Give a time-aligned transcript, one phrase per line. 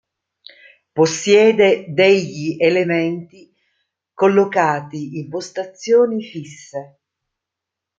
[0.93, 3.53] Possiede degli elementi
[4.15, 6.99] collocati in postazioni fisse.